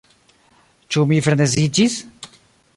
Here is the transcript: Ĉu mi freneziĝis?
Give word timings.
Ĉu 0.95 1.05
mi 1.13 1.21
freneziĝis? 1.27 2.01